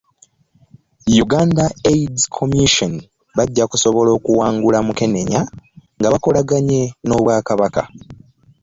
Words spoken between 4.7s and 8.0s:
Mukenenya nga bakolaganye n'obwakabaka